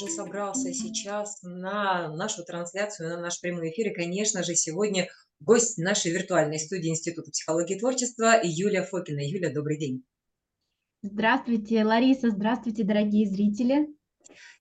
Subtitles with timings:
[0.00, 3.88] уже собрался сейчас на нашу трансляцию, на наш прямой эфир.
[3.88, 5.08] И, конечно же, сегодня
[5.40, 9.20] гость нашей виртуальной студии Института психологии и творчества Юлия Фокина.
[9.20, 10.04] Юля, добрый день!
[11.02, 13.88] Здравствуйте, Лариса, здравствуйте, дорогие зрители!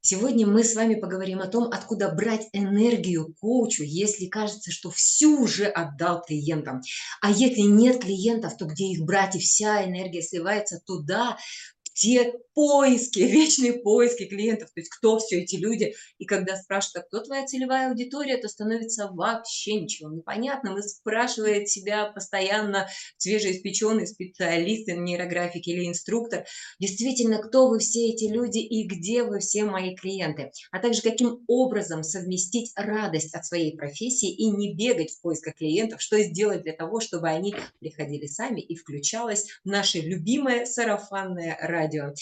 [0.01, 5.41] Сегодня мы с вами поговорим о том, откуда брать энергию коучу, если кажется, что всю
[5.41, 6.81] уже отдал клиентам.
[7.21, 11.37] А если нет клиентов, то где их брать, и вся энергия сливается туда,
[11.99, 15.95] те поиски, вечные поиски клиентов, то есть кто все эти люди.
[16.17, 20.77] И когда спрашивают, а кто твоя целевая аудитория, то становится вообще ничего непонятным.
[20.77, 26.45] И спрашивает себя постоянно свежеиспеченный специалист нейрографики или инструктор,
[26.79, 31.45] действительно, кто вы все эти люди и где вы все мои клиенты, а также каким
[31.47, 36.73] образом совместить радость от своей профессии и не бегать в поисках клиентов, что сделать для
[36.73, 42.13] того, чтобы они приходили сами и включалось наше любимое сарафанное радио.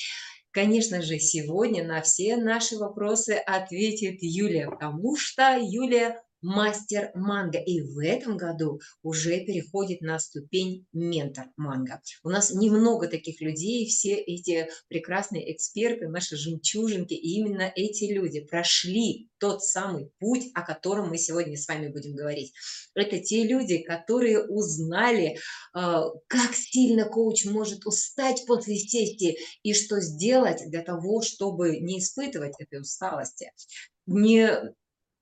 [0.51, 7.59] Конечно же, сегодня на все наши вопросы ответит Юлия, потому что Юлия мастер манго.
[7.59, 12.01] И в этом году уже переходит на ступень ментор манго.
[12.23, 18.41] У нас немного таких людей, все эти прекрасные эксперты, наши жемчужинки, и именно эти люди
[18.41, 22.53] прошли тот самый путь, о котором мы сегодня с вами будем говорить.
[22.95, 25.37] Это те люди, которые узнали,
[25.73, 31.99] а, как сильно коуч может устать после сессии и что сделать для того, чтобы не
[31.99, 33.51] испытывать этой усталости,
[34.05, 34.49] не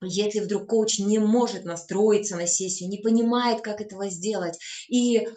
[0.06, 5.28] если вдруг коуч не может настроиться на сессию, не понимает, как этого сделать, и э,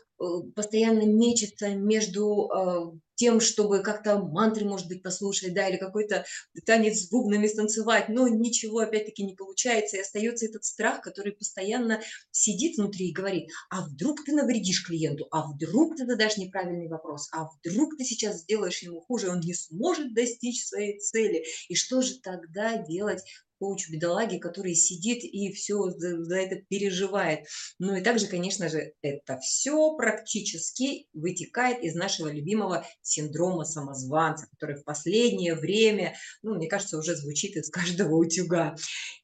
[0.55, 6.25] постоянно мечется между э, тем, чтобы как-то мантры, может быть, послушать, да, или какой-то
[6.65, 12.01] танец с бубнами станцевать, но ничего опять-таки не получается, и остается этот страх, который постоянно
[12.31, 17.29] сидит внутри и говорит, а вдруг ты навредишь клиенту, а вдруг ты задашь неправильный вопрос,
[17.33, 22.01] а вдруг ты сейчас сделаешь ему хуже, он не сможет достичь своей цели, и что
[22.03, 23.25] же тогда делать
[23.59, 27.47] коуч бедолаги, который сидит и все за, за это переживает.
[27.79, 34.77] Ну и также, конечно же, это все практически вытекает из нашего любимого синдрома самозванца, который
[34.77, 38.77] в последнее время, ну, мне кажется, уже звучит из каждого утюга.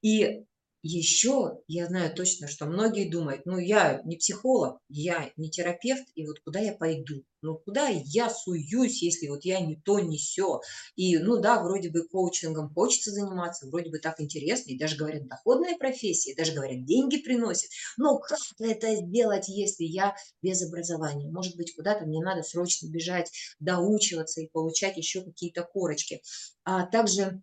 [0.02, 0.44] И
[0.86, 6.26] еще я знаю точно, что многие думают, ну я не психолог, я не терапевт, и
[6.26, 7.24] вот куда я пойду?
[7.40, 10.60] Ну куда я суюсь, если вот я не то, не все?
[10.94, 15.26] И ну да, вроде бы коучингом хочется заниматься, вроде бы так интересно, и даже говорят,
[15.26, 17.70] доходная профессия, даже говорят, деньги приносит.
[17.96, 21.30] Но как это сделать, если я без образования?
[21.30, 26.20] Может быть, куда-то мне надо срочно бежать, доучиваться и получать еще какие-то корочки.
[26.64, 27.42] А также,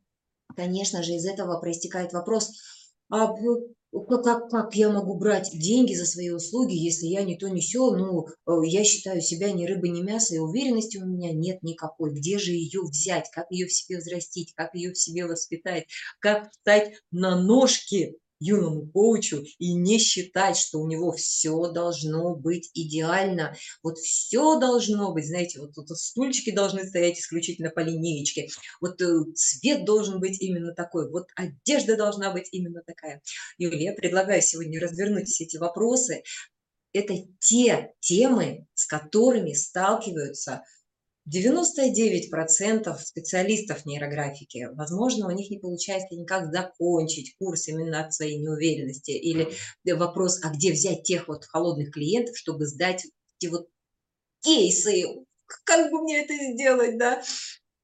[0.55, 2.51] конечно же, из этого проистекает вопрос,
[3.11, 3.35] а
[4.07, 7.91] как, как я могу брать деньги за свои услуги, если я не то не все,
[7.91, 12.13] ну, э, я считаю себя ни рыбой, ни мясо, и уверенности у меня нет никакой.
[12.13, 15.87] Где же ее взять, как ее в себе взрастить, как ее в себе воспитать,
[16.19, 22.69] как встать на ножки, юному коучу и не считать, что у него все должно быть
[22.73, 23.55] идеально.
[23.83, 28.49] Вот все должно быть, знаете, вот тут стульчики должны стоять исключительно по линеечке,
[28.81, 33.21] вот э, цвет должен быть именно такой, вот одежда должна быть именно такая.
[33.57, 36.23] Юлия, предлагаю сегодня развернуть все эти вопросы.
[36.93, 40.63] Это те темы, с которыми сталкиваются
[41.29, 49.11] 99% специалистов нейрографики, возможно, у них не получается никак закончить курс именно от своей неуверенности.
[49.11, 49.49] Или
[49.85, 53.05] вопрос, а где взять тех вот холодных клиентов, чтобы сдать
[53.39, 53.67] эти вот
[54.41, 55.03] кейсы,
[55.63, 57.21] как бы мне это сделать, да?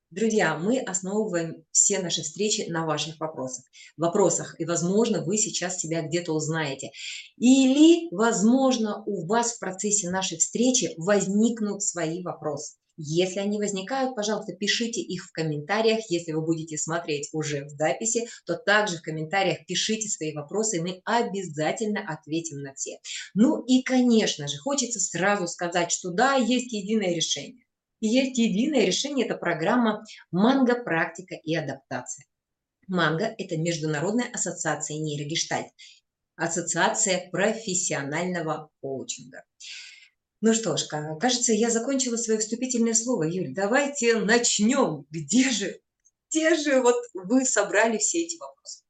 [0.10, 3.66] Друзья, мы основываем все наши встречи на ваших вопросах.
[3.98, 6.92] Вопросах, и, возможно, вы сейчас себя где-то узнаете.
[7.36, 12.78] Или, возможно, у вас в процессе нашей встречи возникнут свои вопросы.
[12.98, 16.10] Если они возникают, пожалуйста, пишите их в комментариях.
[16.10, 20.82] Если вы будете смотреть уже в записи, то также в комментариях пишите свои вопросы, и
[20.82, 22.98] мы обязательно ответим на все.
[23.36, 27.64] Ну и, конечно же, хочется сразу сказать, что да, есть единое решение.
[28.00, 30.76] И есть единое решение– это программа «Манго.
[30.84, 32.26] Практика и адаптация».
[32.88, 35.68] Манго– это Международная ассоциация нейрогештальт,
[36.36, 39.44] ассоциация профессионального коучинга.
[40.40, 40.86] Ну что ж,
[41.20, 43.24] кажется, я закончила свое вступительное слово.
[43.24, 45.06] Юль, давайте начнем.
[45.10, 45.80] Где же,
[46.30, 48.84] где же вот вы собрали все эти вопросы?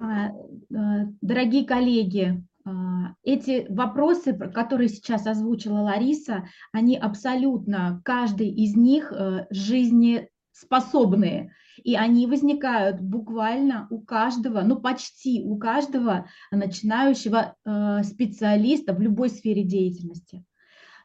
[0.00, 0.28] А,
[0.74, 9.12] а, дорогие коллеги, а, эти вопросы, которые сейчас озвучила Лариса, они абсолютно, каждый из них
[9.12, 9.46] э,
[10.58, 11.52] жизнеспособные
[11.84, 19.30] и они возникают буквально у каждого, ну почти у каждого начинающего э, специалиста в любой
[19.30, 20.44] сфере деятельности.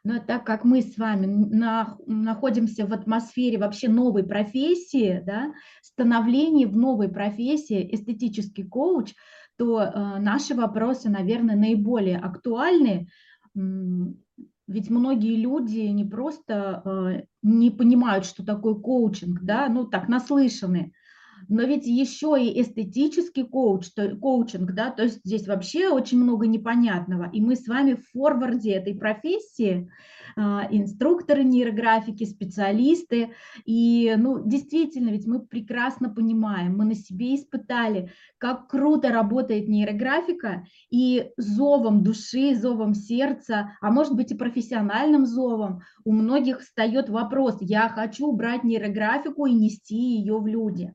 [0.04, 6.66] Но так как мы с вами на, находимся в атмосфере вообще новой профессии, да, становления
[6.66, 9.14] в новой профессии эстетический коуч,
[9.58, 13.08] то э, наши вопросы, наверное, наиболее актуальны.
[14.74, 20.94] Ведь многие люди не просто э, не понимают, что такое коучинг, да, ну так наслышаны,
[21.48, 26.48] но ведь еще и эстетический коуч, то, коучинг, да, то есть здесь вообще очень много
[26.48, 27.30] непонятного.
[27.32, 29.92] И мы с вами в форварде этой профессии,
[30.36, 33.34] инструкторы нейрографики, специалисты.
[33.66, 40.66] И, ну, действительно, ведь мы прекрасно понимаем, мы на себе испытали, как круто работает нейрографика,
[40.90, 47.58] и зовом души, зовом сердца, а может быть и профессиональным зовом, у многих встает вопрос,
[47.62, 50.94] я хочу брать нейрографику и нести ее в люди.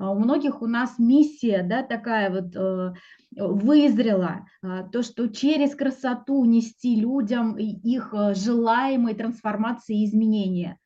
[0.00, 2.94] А у многих у нас миссия, да, такая вот э,
[3.36, 10.78] вызрела, а, то, что через красоту нести людям их э, желаемые трансформации и изменения.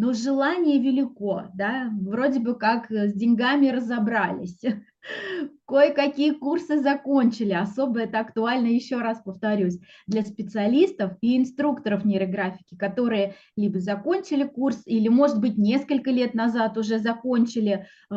[0.00, 4.58] Но желание велико, да, вроде бы как с деньгами разобрались,
[5.66, 7.52] Кое-какие курсы закончили.
[7.52, 14.80] Особо это актуально, еще раз повторюсь, для специалистов и инструкторов нейрографики, которые либо закончили курс,
[14.86, 18.16] или, может быть, несколько лет назад уже закончили э,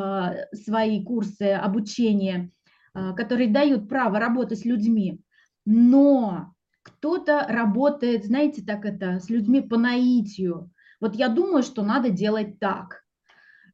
[0.54, 2.50] свои курсы обучения,
[2.96, 5.20] э, которые дают право работать с людьми.
[5.66, 10.72] Но кто-то работает, знаете, так это, с людьми по наитию.
[11.04, 13.04] Вот я думаю, что надо делать так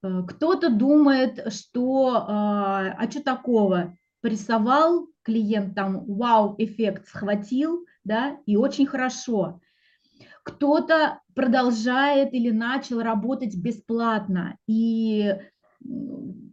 [0.02, 8.56] Э, кто-то думает, что, а, а что такого, порисовал, клиент там вау-эффект схватил, да, и
[8.58, 9.62] очень хорошо.
[10.44, 15.36] Кто-то продолжает или начал работать бесплатно, и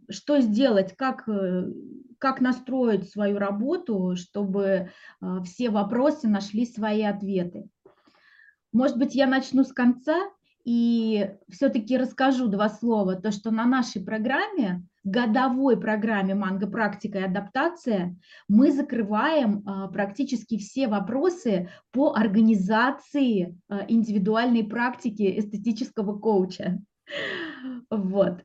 [0.09, 1.71] что сделать, как, э,
[2.17, 4.91] как настроить свою работу, чтобы
[5.43, 7.69] все вопросы нашли свои ответы.
[8.73, 10.29] Может быть, я начну с конца,
[10.67, 16.67] и все-таки расскажу два слова, то, что на нашей программе, годовой программе «Манго.
[16.67, 18.17] Практика и адаптация»
[18.49, 26.81] мы закрываем а, практически все вопросы по организации а, индивидуальной практики эстетического коуча.
[27.89, 28.43] Вот.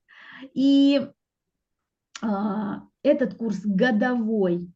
[0.54, 1.04] И
[2.22, 4.71] а, этот курс годовой,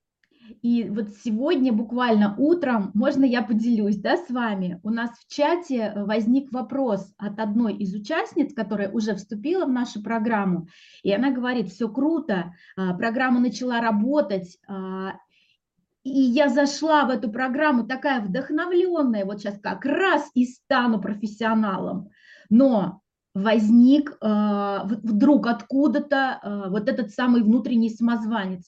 [0.67, 5.93] и вот сегодня буквально утром, можно я поделюсь да, с вами, у нас в чате
[5.95, 10.67] э, возник вопрос от одной из участниц, которая уже вступила в нашу программу,
[11.05, 15.13] и она говорит, все круто, а, программа начала работать, а,
[16.03, 22.11] и я зашла в эту программу такая вдохновленная, вот сейчас как раз и стану профессионалом,
[22.51, 23.03] но
[23.35, 28.65] возник э, вдруг откуда-то э, вот этот самый внутренний самозванец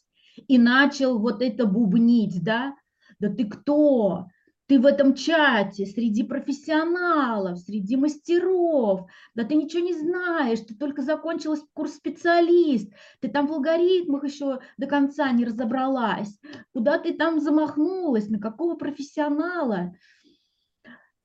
[0.47, 2.75] и начал вот это бубнить, да,
[3.19, 4.27] да ты кто?
[4.69, 11.01] Ты в этом чате среди профессионалов, среди мастеров, да ты ничего не знаешь, ты только
[11.01, 16.39] закончила курс специалист, ты там в алгоритмах еще до конца не разобралась,
[16.75, 19.95] куда ты там замахнулась, на какого профессионала.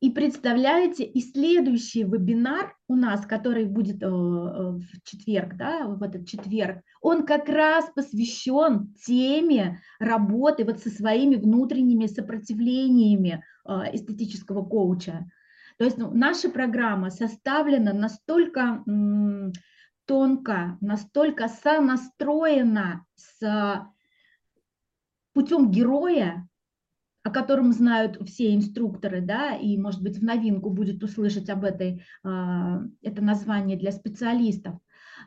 [0.04, 6.28] И представляете, и следующий вебинар у нас, который будет э, в четверг, да, в этот
[6.28, 15.26] четверг, он как раз посвящен теме работы вот со своими внутренними сопротивлениями э, эстетического коуча.
[15.78, 18.84] То есть ну, наша программа составлена настолько
[20.06, 23.88] тонко, настолько сонастроена с
[25.32, 26.46] путем героя,
[27.24, 32.06] о котором знают все инструкторы, да, и, может быть, в новинку будет услышать об этой,
[32.24, 34.76] а, это название для специалистов.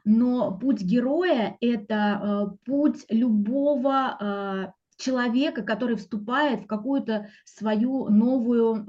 [0.05, 8.87] Но путь героя– это а, путь любого а, человека, который вступает в какую-то свою новую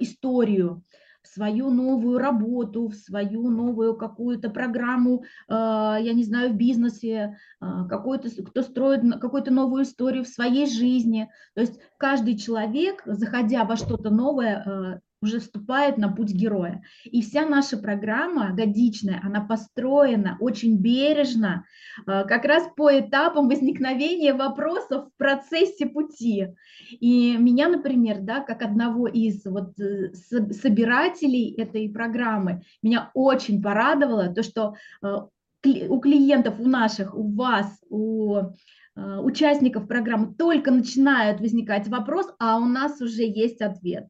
[0.00, 0.84] историю,
[1.34, 7.84] свою новую работу, в свою новую какую-то программу, а, я не знаю, в бизнесе, а,
[7.86, 11.30] какой-то, кто строит какую-то новую историю в своей жизни.
[11.54, 16.82] То есть каждый человек, заходя во что-то новое, а, уже вступает на путь героя.
[17.04, 21.64] И вся наша программа годичная, она построена очень бережно,
[22.06, 26.48] а, как раз по этапам возникновения вопросов в процессе пути.
[26.90, 34.32] И меня, например, да, как одного из вот э, собирателей этой программы, меня очень порадовало
[34.32, 35.28] то, что а,
[35.64, 38.42] у клиентов, у наших, у вас, у
[38.94, 44.08] участников программы только начинают возникать вопрос, а у нас уже есть ответ.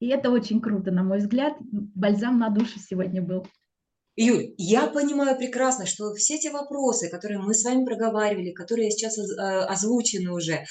[0.00, 1.54] И это очень круто, на мой взгляд.
[1.60, 3.46] Бальзам на душу сегодня был.
[4.16, 9.18] Юль, я понимаю прекрасно, что все эти вопросы, которые мы с вами проговаривали, которые сейчас
[9.18, 10.64] э, озвучены уже,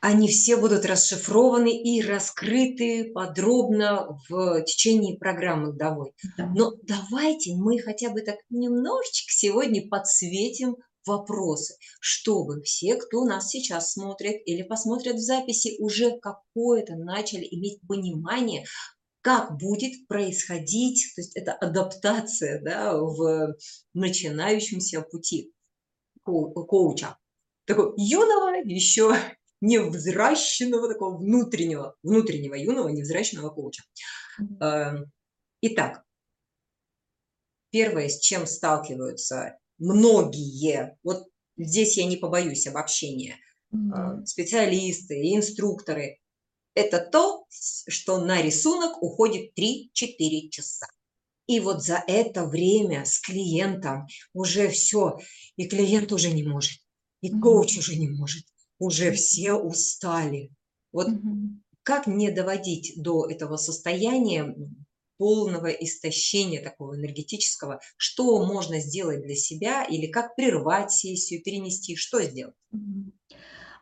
[0.00, 6.12] они все будут расшифрованы и раскрыты подробно в течение программы годовой.
[6.36, 6.46] Да.
[6.54, 10.76] Но давайте мы хотя бы так немножечко сегодня подсветим
[11.08, 17.80] вопросы, чтобы все, кто нас сейчас смотрит или посмотрят в записи, уже какое-то начали иметь
[17.88, 18.64] понимание,
[19.20, 23.56] как будет происходить, то есть это адаптация да, в
[23.94, 25.52] начинающемся пути
[26.22, 27.16] коуча.
[27.64, 29.14] Такого юного, еще
[29.60, 33.82] невзращенного, такого внутреннего, внутреннего юного невзращенного коуча.
[34.60, 35.10] Эм,
[35.60, 36.04] итак,
[37.70, 43.36] первое, с чем сталкиваются многие, вот здесь я не побоюсь обобщения,
[43.74, 44.26] mm-hmm.
[44.26, 46.18] специалисты и инструкторы,
[46.74, 50.86] это то, что на рисунок уходит 3-4 часа.
[51.46, 55.18] И вот за это время с клиентом уже все,
[55.56, 56.80] и клиент уже не может,
[57.22, 58.44] и коуч уже не может,
[58.78, 60.50] уже все устали.
[60.92, 61.60] Вот mm-hmm.
[61.82, 64.54] как не доводить до этого состояния
[65.18, 72.22] полного истощения такого энергетического, что можно сделать для себя или как прервать сессию, перенести, что
[72.22, 72.54] сделать?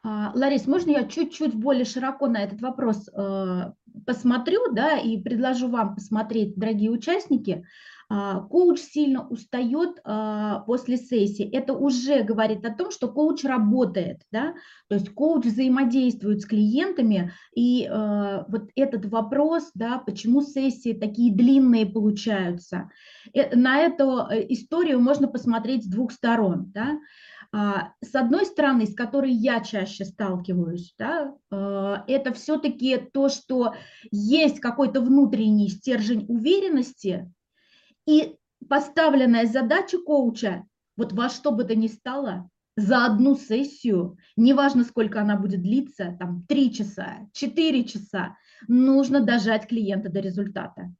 [0.02, 3.72] А, Ларис, можно я чуть-чуть более широко на этот вопрос э,
[4.06, 7.66] посмотрю, да, и предложу вам посмотреть, дорогие участники,
[8.08, 11.48] коуч сильно устает а, после сессии.
[11.50, 14.54] Это уже говорит о том, что коуч работает, да?
[14.88, 21.34] то есть коуч взаимодействует с клиентами, и а, вот этот вопрос, да, почему сессии такие
[21.34, 22.90] длинные получаются,
[23.34, 26.72] э, на эту э, историю можно посмотреть с двух сторон.
[26.72, 26.98] Да?
[28.02, 33.74] С одной стороны, с которой я чаще сталкиваюсь, да, это все-таки то, что
[34.10, 37.32] есть какой-то внутренний стержень уверенности,
[38.06, 38.36] и
[38.68, 40.64] поставленная задача коуча,
[40.96, 46.16] вот во что бы то ни стало, за одну сессию, неважно, сколько она будет длиться,
[46.18, 48.36] там 3 часа, 4 часа,
[48.68, 50.94] нужно дожать клиента до результата.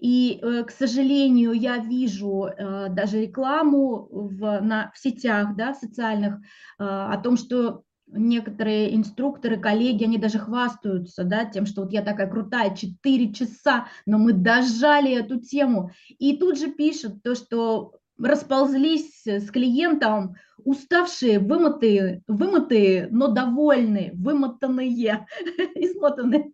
[0.00, 6.34] И, э, к сожалению, я вижу э, даже рекламу в, на, в сетях, да, социальных,
[6.34, 6.38] э,
[6.78, 7.82] о том, что
[8.12, 13.88] некоторые инструкторы, коллеги, они даже хвастаются, да, тем, что вот я такая крутая, 4 часа,
[14.06, 15.90] но мы дожали эту тему.
[16.18, 20.34] И тут же пишут то, что расползлись с клиентом
[20.64, 25.26] уставшие, вымытые, вымытые, но довольные, вымотанные,
[25.74, 26.50] измотанные,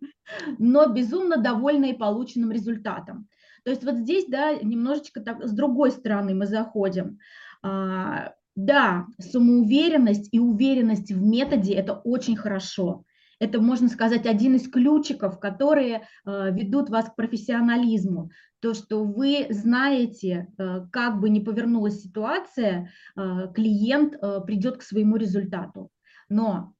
[0.59, 3.27] но безумно довольные полученным результатом.
[3.63, 7.17] То есть вот здесь, да, немножечко так с другой стороны мы заходим.
[8.55, 13.03] Да, самоуверенность и уверенность в методе– это очень хорошо.
[13.39, 18.31] Это, можно сказать, один из ключиков, которые э, ведут вас к профессионализму.
[18.61, 25.17] То, что вы знаете, э, как бы ни повернулась ситуация, э, клиент придет к своему
[25.17, 25.89] результату.
[26.29, 26.73] Но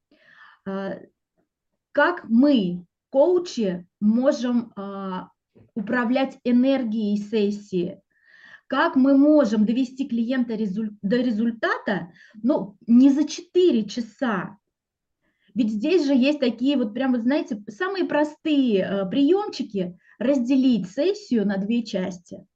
[1.92, 4.72] как мы, коучи, можем
[5.76, 8.00] управлять энергией сессии,
[8.66, 10.56] как мы можем довести клиента
[11.02, 14.58] до результата, ну, не за 4 часа.
[15.54, 21.46] Ведь здесь же есть такие вот прям, вы знаете, самые простые э, приемчики разделить сессию
[21.46, 22.46] на две части.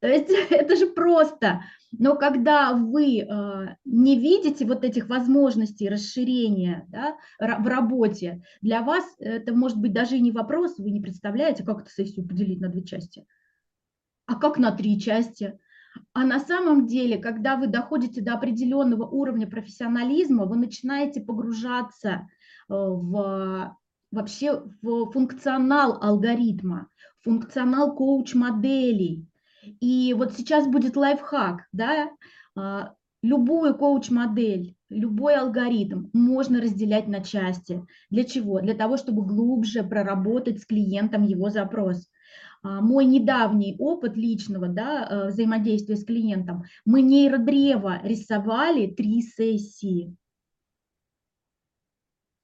[0.00, 1.62] То есть это же просто.
[1.90, 9.04] Но когда вы э, не видите вот этих возможностей расширения да, в работе, для вас
[9.18, 12.68] это может быть даже и не вопрос, вы не представляете, как эту сессию поделить на
[12.68, 13.26] две части
[14.28, 15.58] а как на три части?
[16.12, 22.20] А на самом деле, когда вы доходите до определенного уровня профессионализма, вы начинаете погружаться э,
[22.68, 23.76] в
[24.10, 26.88] вообще в функционал алгоритма,
[27.22, 29.26] функционал коуч-моделей.
[29.80, 32.10] И вот сейчас будет лайфхак, да,
[32.56, 37.84] а, любую коуч-модель, любой алгоритм можно разделять на части.
[38.08, 38.60] Для чего?
[38.60, 42.08] Для того, чтобы глубже проработать с клиентом его запрос.
[42.62, 50.16] А, мой недавний опыт личного да, э, взаимодействия с клиентом, мы нейродрево рисовали три сессии.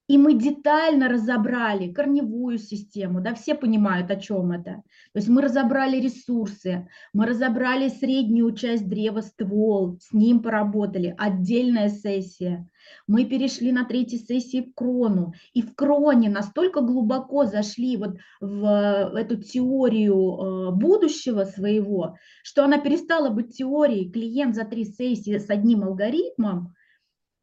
[0.06, 4.82] И мы детально разобрали корневую систему, да, все понимают, о чем это.
[5.12, 11.88] То есть мы разобрали ресурсы, мы разобрали среднюю часть древа, ствол, с ним поработали, отдельная
[11.88, 12.68] сессия.
[13.06, 19.16] Мы перешли на третьей сессии в крону, и в кроне настолько глубоко зашли вот в
[19.16, 24.11] эту теорию э, будущего своего, что она перестала быть теорией.
[24.11, 26.75] Клиент за три сессии с одним алгоритмом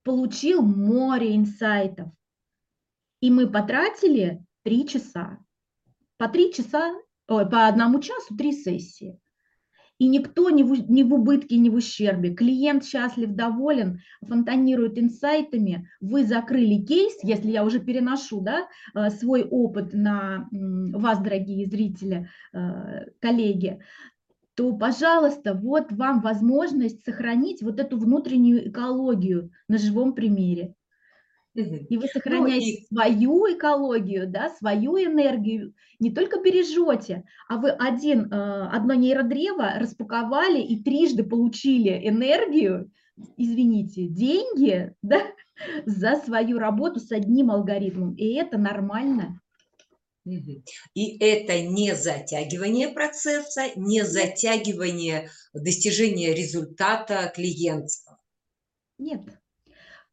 [0.03, 2.11] получил море инсайтов
[3.21, 5.37] и мы потратили три часа.
[6.17, 6.93] По три часа,
[7.27, 9.19] ой, по одному часу три сессии.
[9.99, 12.33] И никто не в, не в убытке, не в ущербе.
[12.33, 15.87] Клиент счастлив, доволен, фонтанирует инсайтами.
[15.99, 22.29] Вы закрыли кейс, если я уже переношу да, э, свой опыт на вас, дорогие зрители,
[22.51, 23.79] э, коллеги,
[24.55, 30.73] то, пожалуйста, вот вам возможность сохранить вот эту внутреннюю экологию на живом примере.
[31.53, 33.09] И вы сохраняете ну, и...
[33.09, 40.61] свою экологию, да, свою энергию, не только бережете, а вы один, э, одно нейродрево распаковали
[40.61, 42.89] и трижды получили энергию,
[43.35, 45.21] извините, деньги, да,
[45.85, 48.15] за свою работу с одним алгоритмом.
[48.15, 49.41] И это нормально.
[50.93, 58.19] И это не затягивание процесса, не затягивание достижения результата клиентства.
[58.99, 59.21] Нет,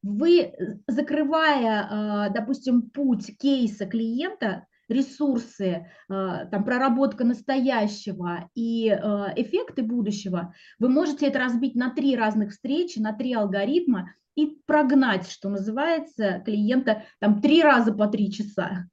[0.08, 0.52] вы, э,
[0.86, 10.54] закрывая, а, допустим, путь кейса клиента, ресурсы, а, там, проработка настоящего и а, эффекты будущего,
[10.78, 16.42] вы можете это разбить на три разных встречи, на три алгоритма и прогнать, что называется,
[16.44, 18.88] клиента там три раза по три часа.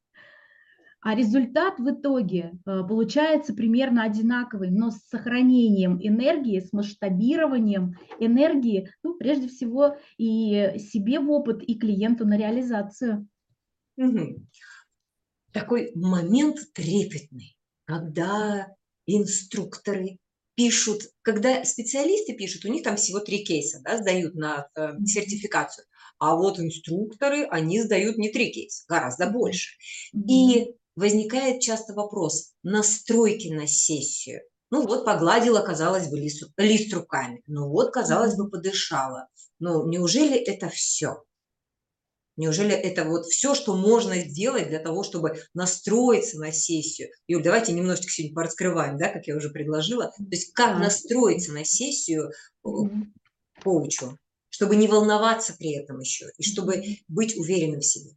[1.05, 8.89] А результат в итоге э, получается примерно одинаковый, но с сохранением энергии, с масштабированием энергии,
[9.03, 13.27] ну, прежде всего, и себе в опыт, и клиенту на реализацию.
[13.97, 14.47] Угу.
[15.53, 20.17] Такой момент трепетный, когда инструкторы
[20.55, 25.85] пишут, когда специалисты пишут, у них там всего три кейса, да, сдают на э, сертификацию,
[26.17, 29.77] а вот инструкторы, они сдают не три кейса, гораздо больше.
[30.27, 34.41] И возникает часто вопрос настройки на сессию.
[34.71, 37.41] Ну вот погладила, казалось бы, лист, лист руками.
[37.47, 39.27] Ну вот, казалось бы, подышала.
[39.59, 41.23] Но неужели это все?
[42.37, 47.09] Неужели это вот все, что можно сделать для того, чтобы настроиться на сессию?
[47.27, 50.07] Юль, давайте немножечко сегодня пораскрываем, да, как я уже предложила.
[50.17, 52.31] То есть как настроиться на сессию
[53.63, 54.17] коучу,
[54.49, 58.11] чтобы не волноваться при этом еще, и чтобы быть уверенным в себе.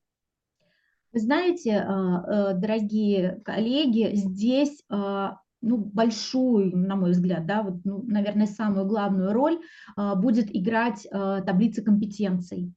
[1.12, 7.80] Вы знаете, а, э, дорогие коллеги, здесь а, ну, большую, на мой взгляд, да, вот,
[7.84, 9.58] ну, наверное, самую главную роль
[9.96, 12.72] а, будет играть таблица компетенций,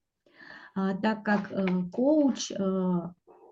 [0.73, 2.51] так как э, коуч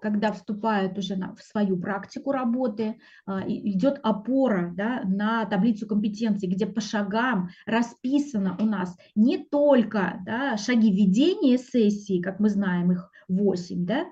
[0.02, 2.96] когда вступает уже в свою практику работы,
[3.28, 10.56] идет опора да, на таблицу компетенций, где по шагам расписано у нас не только да,
[10.56, 14.06] шаги ведения сессии, как мы знаем, их 8, да,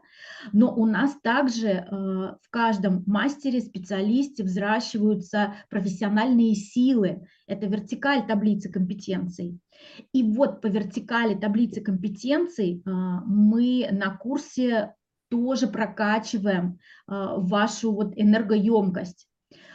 [0.54, 7.28] но у нас также э, в каждом мастере, специалисте взращиваются профессиональные силы.
[7.48, 9.60] Это вертикаль таблицы компетенций.
[10.14, 14.94] И вот по вертикали таблицы компетенций э, мы на курсе
[15.30, 19.28] тоже прокачиваем а, вашу вот энергоемкость.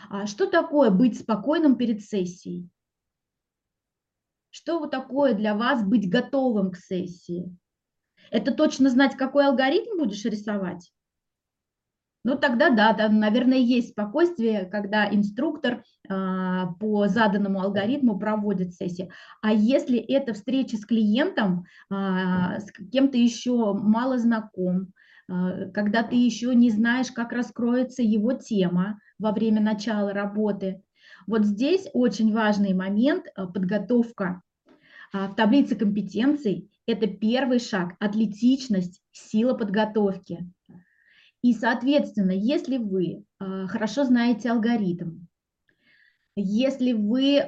[0.08, 2.68] А что такое быть спокойным перед сессией?
[4.50, 7.56] Что такое для вас быть готовым к сессии?
[8.32, 10.90] Это точно знать, какой алгоритм будешь рисовать?
[12.24, 19.10] Ну тогда да, там, наверное, есть спокойствие, когда инструктор а, по заданному алгоритму проводит сессию.
[19.42, 24.92] А если это встреча с клиентом, а, с кем-то еще мало знаком,
[25.28, 30.82] а, когда ты еще не знаешь, как раскроется его тема во время начала работы.
[31.26, 34.42] Вот здесь очень важный момент подготовка.
[35.12, 40.50] В таблице компетенций это первый шаг– атлетичность, сила подготовки.
[41.42, 45.26] И, соответственно, если вы хорошо знаете алгоритм,
[46.36, 47.46] если вы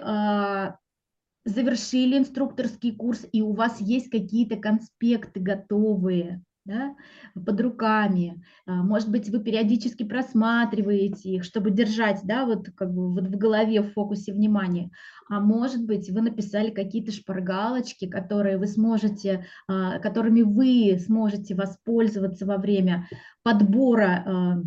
[1.44, 6.96] завершили инструкторский курс и у вас есть какие-то конспекты готовые, да,
[7.34, 8.42] под руками.
[8.66, 13.36] А, может быть, вы периодически просматриваете их, чтобы держать да, вот как бы вот в
[13.36, 14.90] голове в фокусе внимания.
[15.28, 22.46] А может быть, вы написали какие-то шпаргалочки, которые вы сможете, а, которыми вы сможете воспользоваться
[22.46, 23.08] во время
[23.42, 24.62] подбора а,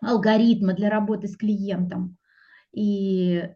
[0.00, 2.16] алгоритма для работы с клиентом.
[2.72, 3.48] И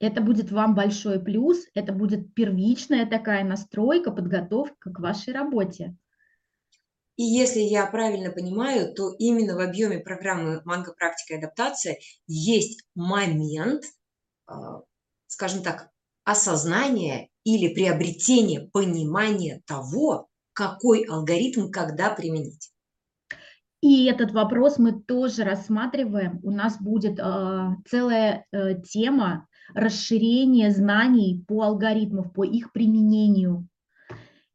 [0.00, 5.94] это будет вам большой плюс, это будет первичная такая настройка, подготовка к вашей работе.
[7.16, 10.92] И если я правильно понимаю, то именно в объеме программы «Манго.
[10.94, 13.84] Практика и адаптация» есть момент,
[14.46, 14.80] а,
[15.26, 15.90] скажем так,
[16.24, 22.72] осознания или приобретения понимания того, какой алгоритм когда применить.
[23.82, 26.38] И этот вопрос мы тоже рассматриваем.
[26.44, 33.66] У нас будет э, целая э, тема расширения знаний по алгоритмам, по их применению.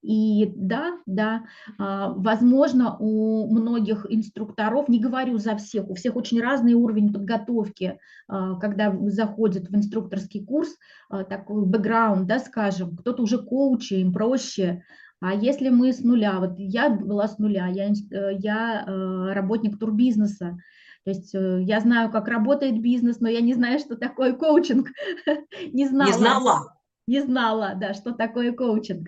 [0.01, 1.43] И да, да,
[1.77, 7.99] а, возможно, у многих инструкторов, не говорю за всех, у всех очень разный уровень подготовки,
[8.27, 10.69] а, когда заходят в инструкторский курс,
[11.10, 14.83] а, такой бэкграунд, да, скажем, кто-то уже коучи, им проще,
[15.19, 19.79] а если мы с нуля, вот я была с нуля, я, э, я э, работник
[19.79, 20.57] турбизнеса,
[21.03, 24.89] то есть э, я знаю, как работает бизнес, но я не знаю, что такое коучинг.
[25.73, 26.10] Не знала.
[26.10, 26.77] Не знала.
[27.07, 29.07] Не знала, да, что такое коучинг.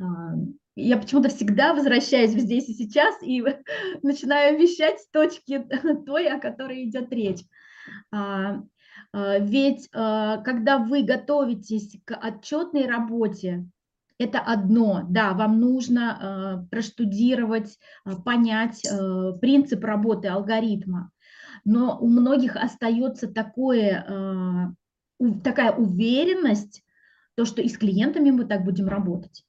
[0.00, 0.34] А,
[0.76, 3.42] я почему-то всегда возвращаюсь в здесь и сейчас и
[4.02, 5.66] начинаю вещать с точки
[6.06, 7.44] той, о которой идет речь.
[8.12, 8.62] А,
[9.12, 13.66] а, ведь когда вы готовитесь к отчетной работе,
[14.18, 17.78] это одно, да, вам нужно проштудировать,
[18.22, 18.82] понять
[19.40, 21.10] принцип работы алгоритма,
[21.64, 24.76] но у многих остается такое,
[25.42, 26.82] такая уверенность,
[27.34, 29.46] то, что и с клиентами мы так будем работать.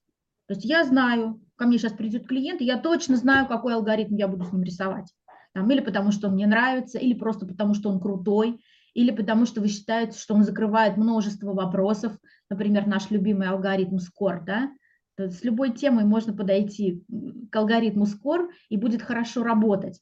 [0.52, 4.18] То есть я знаю, ко мне сейчас придет клиент, и я точно знаю, какой алгоритм
[4.18, 5.10] я буду с ним рисовать.
[5.54, 8.62] Там, или потому что он мне нравится, или просто потому что он крутой,
[8.94, 12.18] или потому что вы считаете, что он закрывает множество вопросов,
[12.50, 14.72] например, наш любимый алгоритм SCORE, да?
[15.18, 17.02] С любой темой можно подойти
[17.50, 20.02] к алгоритму SCORE и будет хорошо работать.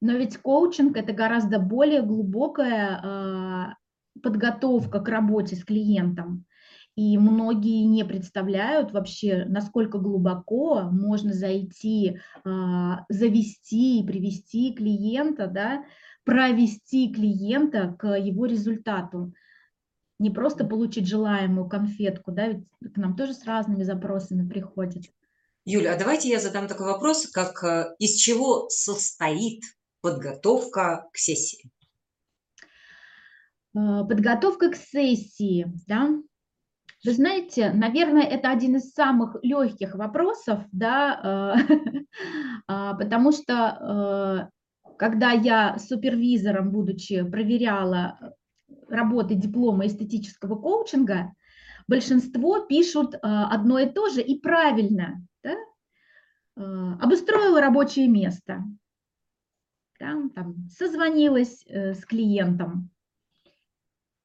[0.00, 3.74] Но ведь коучинг– это гораздо более глубокая
[4.14, 6.44] э, подготовка к работе с клиентом.
[6.94, 15.84] И многие не представляют вообще, насколько глубоко можно зайти, а, завести и привести клиента, да,
[16.24, 19.32] провести клиента к его результату.
[20.18, 25.04] Не просто получить желаемую конфетку, да, ведь к нам тоже с разными запросами приходят.
[25.64, 29.62] Юля, а давайте я задам такой вопрос, как э, из чего состоит
[30.00, 31.70] подготовка к сессии?
[33.74, 36.10] Э, подготовка к сессии, да,
[37.04, 42.04] вы знаете, наверное, это один из самых легких вопросов, да, э,
[42.68, 44.48] а, потому что
[44.88, 48.36] э, когда я супервизором, будучи, проверяла
[48.88, 51.32] работы диплома эстетического коучинга,
[51.88, 55.26] большинство пишут э, одно и то же и правильно.
[55.42, 55.56] Да?
[56.54, 58.62] Обустроила рабочее место,
[59.98, 62.91] да, там, созвонилась с клиентом,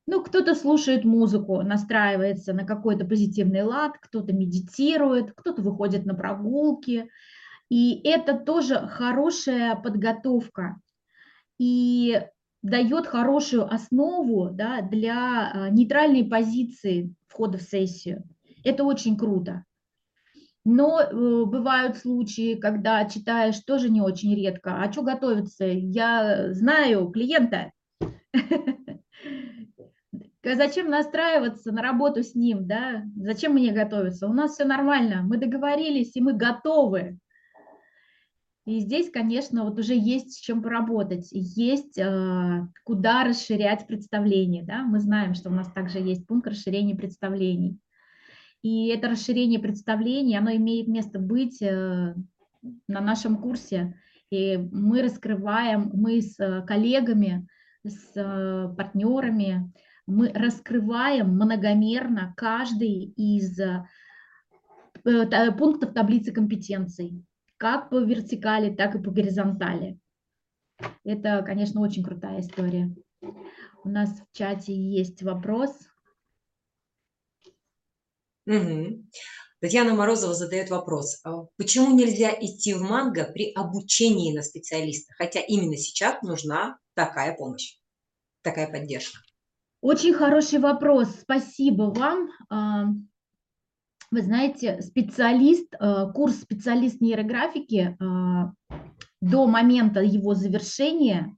[0.07, 7.09] ну, кто-то слушает музыку, настраивается на какой-то позитивный лад, кто-то медитирует, кто-то выходит на прогулки.
[7.69, 10.77] И это тоже хорошая подготовка
[11.59, 12.21] и
[12.61, 18.23] дает хорошую основу да, для а, нейтральной позиции входа в сессию.
[18.63, 19.65] Это очень круто.
[20.63, 21.11] Но э,
[21.45, 24.81] бывают случаи, когда читаешь тоже не очень редко.
[24.81, 25.65] А что готовиться?
[25.65, 27.71] Я знаю клиента.
[30.55, 33.03] Зачем настраиваться на работу с ним, да?
[33.15, 34.27] Зачем мне готовиться?
[34.27, 37.17] У нас все нормально, мы договорились, и мы готовы.
[38.67, 44.83] И здесь, конечно, вот уже есть с чем поработать, есть э, куда расширять представление, да?
[44.83, 47.79] Мы знаем, что у нас также есть пункт расширения представлений.
[48.63, 52.13] И это расширение представлений, оно имеет место быть э,
[52.89, 53.95] на нашем курсе.
[54.31, 57.47] И мы раскрываем, мы с э, коллегами,
[57.85, 58.11] с
[58.75, 59.71] партнерами,
[60.07, 63.85] мы раскрываем многомерно каждый из э,
[65.03, 67.23] пунктов таблицы компетенций,
[67.57, 69.99] как по вертикали, так и по горизонтали.
[71.03, 72.95] Это, конечно, очень крутая история.
[73.83, 75.71] У нас в чате есть вопрос.
[78.45, 79.05] Угу.
[79.59, 81.19] Татьяна Морозова задает вопрос.
[81.25, 87.35] А почему нельзя идти в манго при обучении на специалиста, хотя именно сейчас нужна такая
[87.35, 87.77] помощь,
[88.41, 89.19] такая поддержка?
[89.87, 92.29] Очень хороший вопрос, спасибо вам.
[92.49, 92.87] А,
[94.11, 98.51] вы знаете, специалист, а, курс специалист нейрографики а,
[99.21, 101.37] до момента его завершения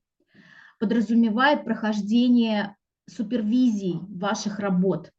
[0.80, 2.76] подразумевает прохождение
[3.08, 5.12] супервизий ваших работ.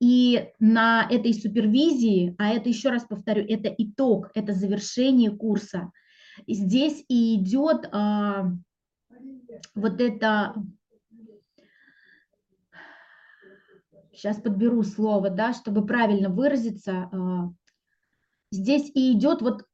[0.00, 5.90] И на этой супервизии, а это еще раз повторю, это итог, это завершение курса,
[6.46, 8.52] здесь и идет а,
[9.74, 10.54] вот это
[14.20, 17.50] сейчас подберу слово, да, чтобы правильно выразиться, а,
[18.52, 19.64] здесь и идет вот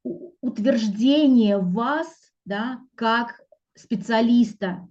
[0.41, 2.09] утверждение вас,
[2.45, 3.41] да, как
[3.75, 4.89] специалиста,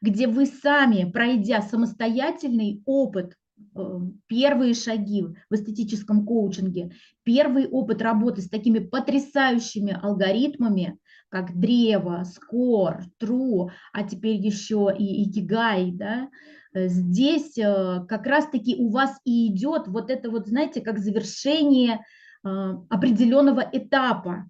[0.00, 3.34] где вы сами, пройдя самостоятельный опыт,
[3.76, 6.92] э, первые шаги в эстетическом коучинге,
[7.24, 10.98] первый опыт работы с такими потрясающими алгоритмами,
[11.28, 16.28] как древо, скор, тру, а теперь еще и икигай, да,
[16.74, 22.04] Э, здесь э, как раз-таки у вас и идет вот это вот, знаете, как завершение
[22.44, 24.48] определенного этапа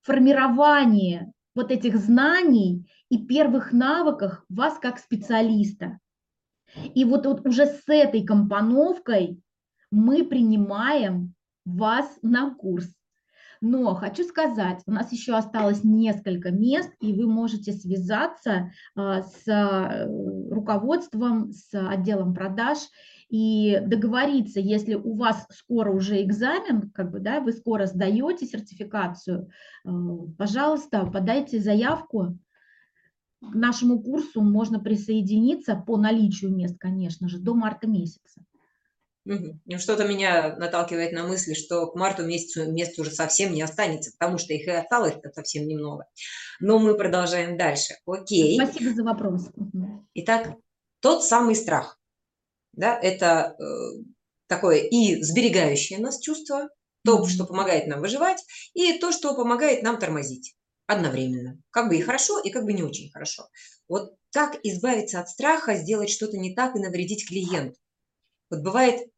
[0.00, 5.98] формирования вот этих знаний и первых навыках вас как специалиста.
[6.94, 9.42] И вот, вот уже с этой компоновкой
[9.90, 11.34] мы принимаем
[11.66, 12.90] вас на курс.
[13.60, 19.46] Но хочу сказать, у нас еще осталось несколько мест, и вы можете связаться а, с
[19.46, 20.06] э,
[20.50, 22.78] руководством, с отделом продаж
[23.28, 29.50] и договориться, если у вас скоро уже экзамен, как бы, да, вы скоро сдаете сертификацию,
[29.84, 29.90] э,
[30.38, 32.38] пожалуйста, подайте заявку,
[33.42, 38.42] к нашему курсу можно присоединиться по наличию мест, конечно же, до марта месяца.
[39.24, 44.12] Ну, что-то меня наталкивает на мысли, что к марту месяцу мест уже совсем не останется,
[44.18, 46.06] потому что их и осталось совсем немного.
[46.58, 47.94] Но мы продолжаем дальше.
[48.06, 48.58] Окей.
[48.60, 49.48] Спасибо за вопрос.
[50.14, 50.54] Итак,
[51.00, 51.98] тот самый страх.
[52.72, 54.02] Да, это э,
[54.46, 56.68] такое и сберегающее нас чувство,
[57.04, 58.42] то, что помогает нам выживать,
[58.74, 60.54] и то, что помогает нам тормозить
[60.86, 61.58] одновременно.
[61.70, 63.48] Как бы и хорошо, и как бы не очень хорошо.
[63.88, 67.78] Вот как избавиться от страха, сделать что-то не так и навредить клиенту?
[68.50, 69.08] Вот бывает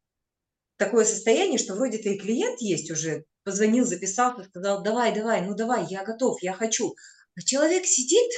[0.77, 5.55] такое состояние, что вроде ты и клиент есть уже, позвонил, записал, сказал, давай, давай, ну
[5.55, 6.95] давай, я готов, я хочу.
[7.35, 8.29] А человек сидит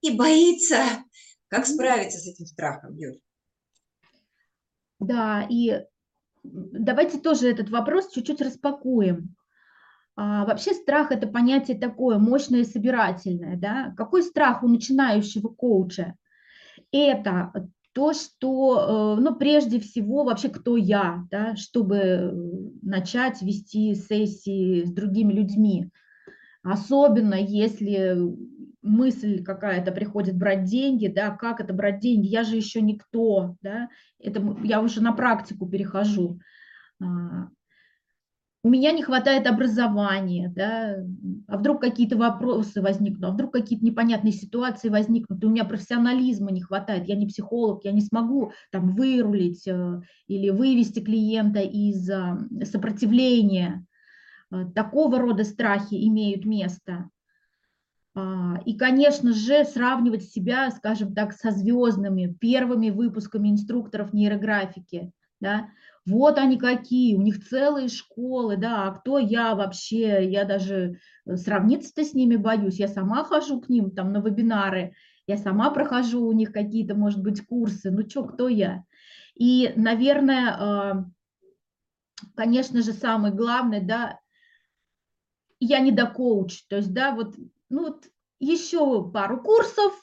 [0.00, 1.04] и боится.
[1.48, 3.20] Как справиться с этим страхом, Юль?
[4.98, 5.84] Да, и
[6.42, 9.36] давайте тоже этот вопрос чуть-чуть распакуем.
[10.16, 13.56] А, вообще страх– это понятие такое мощное и собирательное.
[13.56, 13.94] Да?
[13.96, 16.16] Какой страх у начинающего коуча?
[16.92, 17.52] Это
[17.94, 22.32] то, что, э, ну, прежде всего, вообще, кто я, да, чтобы
[22.82, 25.90] начать вести сессии с другими людьми.
[26.62, 28.16] Особенно если
[28.82, 33.88] мысль какая-то приходит брать деньги, да, как это брать деньги, я же еще никто, да,
[34.18, 36.40] это я уже на практику перехожу.
[38.64, 40.96] А, у меня не хватает образования, да,
[41.48, 46.50] а вдруг какие-то вопросы возникнут, а вдруг какие-то непонятные ситуации возникнут, и у меня профессионализма
[46.50, 52.08] не хватает, я не психолог, я не смогу там вырулить э, или вывести клиента из
[52.08, 53.86] э, сопротивления.
[54.50, 57.10] Э, такого рода страхи имеют место.
[58.16, 65.68] А, и, конечно же, сравнивать себя, скажем так, со звездными первыми выпусками инструкторов нейрографики, да,
[66.06, 71.36] вот они какие, у них целые школы, да, а кто я вообще, я даже э,
[71.36, 74.94] сравниться-то с ними боюсь, я сама хожу к ним там на вебинары,
[75.26, 78.84] я сама прохожу у них какие-то, может быть, курсы, ну что, кто я?
[79.34, 81.04] И, наверное, а,
[82.34, 84.20] конечно же, самое главное, да,
[85.58, 87.34] я не до коуч, то есть, да, вот,
[87.70, 88.04] ну вот
[88.38, 89.94] еще пару курсов,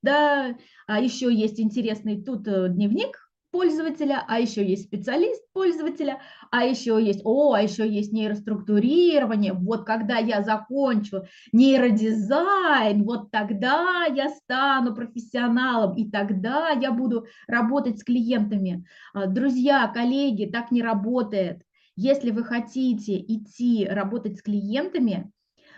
[0.00, 6.64] да, а еще есть интересный тут э, дневник пользователя, а еще есть специалист пользователя, а
[6.64, 9.52] еще есть, о, а еще есть нейроструктурирование.
[9.52, 17.98] Вот когда я закончу нейродизайн, вот тогда я стану профессионалом, и тогда я буду работать
[17.98, 18.84] с клиентами.
[19.14, 21.62] А, друзья, коллеги, так не работает.
[21.96, 25.32] Если вы хотите идти работать с клиентами,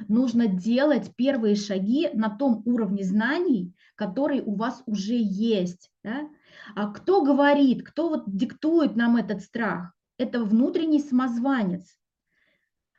[0.09, 5.91] нужно делать первые шаги на том уровне знаний, который у вас уже есть.
[6.03, 6.29] Да?
[6.77, 9.93] А кто говорит, кто вот диктует нам этот страх?
[10.19, 11.97] Это внутренний самозванец.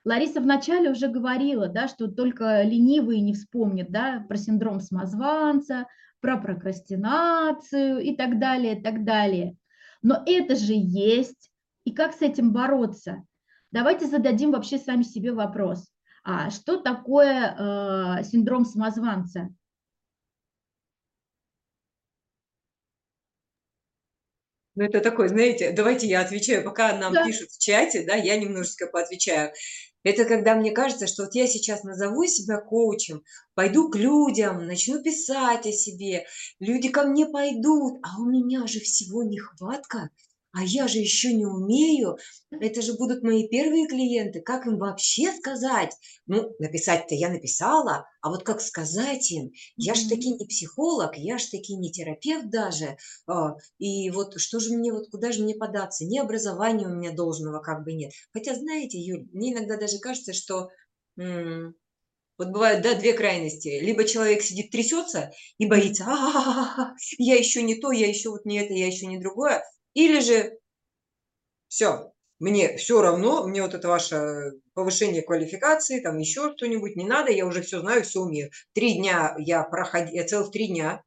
[0.04, 5.88] Лариса вначале уже говорила, да, что только ленивые не вспомнят да, про синдром самозванца,
[6.22, 9.58] про прокрастинацию и так далее, и так далее.
[10.02, 11.52] Но это же есть.
[11.84, 13.24] И как с этим бороться?
[13.72, 15.88] Давайте зададим вообще сами себе вопрос.
[16.24, 17.56] А что такое
[18.20, 19.50] э, синдром самозванца?
[24.76, 27.26] Ну, это такой, знаете, давайте я отвечаю, пока нам да.
[27.26, 29.52] пишут в чате, да, я немножечко поотвечаю.
[30.04, 35.02] Это когда мне кажется, что вот я сейчас назову себя коучем, пойду к людям, начну
[35.04, 36.26] писать о себе,
[36.60, 40.10] люди ко мне пойдут, а у меня же всего нехватка,
[40.54, 42.18] а я же еще не умею,
[42.52, 45.96] это же будут мои первые клиенты, как им вообще сказать?
[46.28, 49.52] Ну, написать-то я написала, а вот как сказать им?
[49.78, 54.60] Я же таки не психолог, я же таки не терапевт даже, а, и вот что
[54.60, 56.06] же мне, вот куда же мне податься?
[56.06, 58.12] Ни образования у меня должного как бы нет.
[58.34, 60.70] Хотя, знаете, Юль, мне иногда даже кажется, что
[62.38, 63.80] вот бывают, да, две крайности.
[63.82, 68.08] Либо человек сидит, трясется и боится, а, -а, -а, -а я еще не то, я
[68.08, 69.64] еще вот не это, я еще не другое.
[69.94, 70.58] Или же
[71.68, 77.32] все, мне все равно, мне вот это ваше повышение квалификации, там еще что-нибудь не надо,
[77.32, 78.50] я уже все знаю, все умею.
[78.74, 81.04] Три дня я проходил, я целых три дня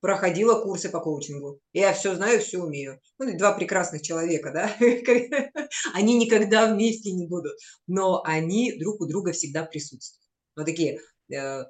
[0.00, 1.60] проходила курсы по коучингу.
[1.72, 3.00] Я все знаю, все умею.
[3.18, 4.74] Ну, два прекрасных человека, да,
[5.94, 10.24] они никогда вместе не будут, но они друг у друга всегда присутствуют.
[10.56, 11.00] Вот такие
[11.32, 11.64] э,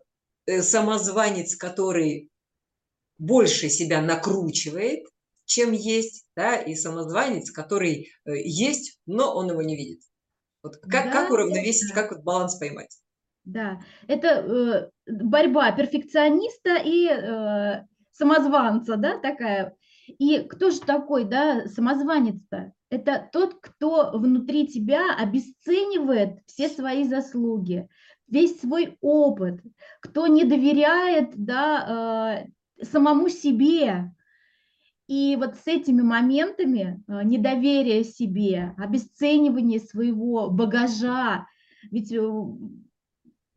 [0.46, 2.31] э, самозванец, который
[3.18, 5.05] больше себя накручивает,
[5.51, 10.01] чем есть, да, и самозванец, который э, есть, но он его не видит.
[10.63, 12.03] Вот как, Да, как уравновесить, да.
[12.03, 12.97] как вот баланс поймать?
[13.45, 19.75] Да, это э, борьба перфекциониста и э, самозванца, да, такая.
[20.07, 22.73] И кто же такой, да, самозванец-то?
[22.91, 27.89] Это тот, кто внутри тебя обесценивает все свои заслуги,
[28.29, 29.61] весь свой опыт,
[30.01, 32.45] кто не доверяет, да,
[32.79, 34.13] э, самому себе.
[35.11, 41.49] И вот с этими моментами э, недоверия себе, обесценивания своего багажа,
[41.90, 42.20] ведь э,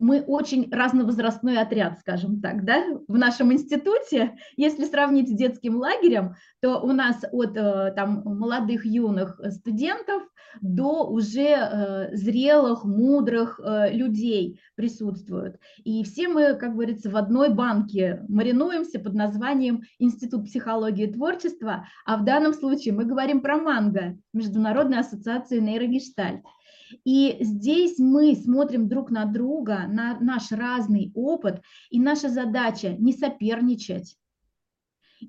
[0.04, 4.36] мы очень разновозрастной отряд, скажем так, да, в нашем институте.
[4.58, 10.24] Если сравнить с детским лагерем, то у нас от э, там молодых юных студентов
[10.62, 15.56] до уже э, зрелых, мудрых э, людей присутствуют.
[15.86, 21.88] И все мы, как говорится, в одной банке маринуемся под названием Институт психологии и творчества,
[22.06, 26.42] а в данном случае мы говорим про МАНГО, Международная ассоциация нейрогештальт.
[27.04, 33.14] И здесь мы смотрим друг на друга, на наш разный опыт, и наша задача не
[33.14, 34.18] соперничать,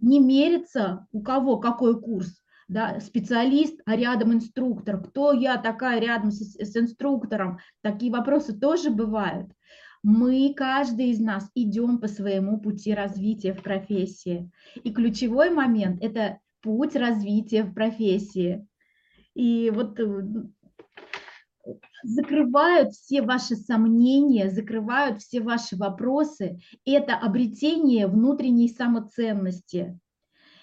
[0.00, 6.30] не мериться, у кого какой курс, да, специалист, а рядом инструктор, кто я такая рядом
[6.30, 9.50] с, с инструктором, такие вопросы тоже бывают.
[10.02, 14.50] Мы, каждый из нас, идем по своему пути развития в профессии.
[14.82, 18.66] И ключевой момент– это путь развития в профессии.
[19.34, 20.22] И вот э,
[22.02, 26.60] закрывают все ваши сомнения, закрывают все ваши вопросы.
[26.84, 29.98] Это обретение внутренней самоценности.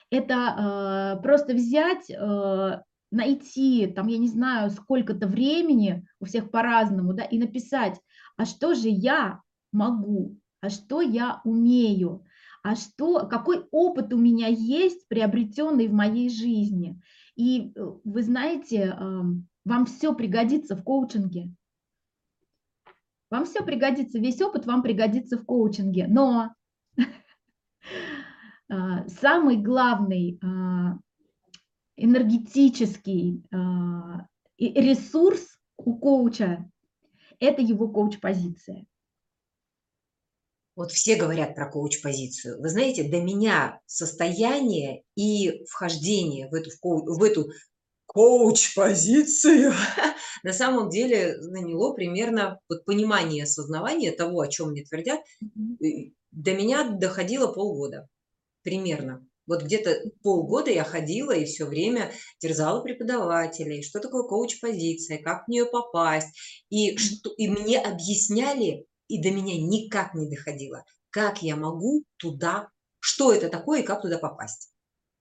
[0.10, 7.14] Это э, просто взять, э, найти, там, я не знаю, сколько-то времени, у всех по-разному,
[7.14, 8.00] да, и написать,
[8.38, 12.26] а что же я могу, а что я умею,
[12.64, 17.02] а что, какой опыт у меня есть, приобретенный в моей жизни.
[17.36, 18.96] И э, вы знаете,
[19.66, 21.52] вам все пригодится в коучинге.
[23.30, 26.08] Вам все пригодится, весь опыт вам пригодится в коучинге.
[26.08, 26.54] Но
[28.70, 30.98] а, самый главный а,
[31.96, 36.70] энергетический а, ресурс у коуча–
[37.40, 38.86] это его коуч-позиция.
[40.76, 42.62] Вот все говорят про коуч-позицию.
[42.62, 47.50] Вы знаете, до меня состояние и вхождение в эту, в эту
[48.14, 49.74] коуч-позицию
[50.44, 55.22] на самом деле наняло примерно вот понимание, осознавание того, о чем мне твердят,
[56.32, 58.08] до меня доходило полгода
[58.64, 59.26] примерно.
[59.48, 65.50] Вот где-то полгода я ходила и все время терзала преподавателей, что такое коуч-позиция, как в
[65.50, 66.30] нее попасть.
[66.70, 72.70] И, что, и мне объясняли, и до меня никак не доходило, как я могу туда,
[73.00, 74.71] что это такое и как туда попасть.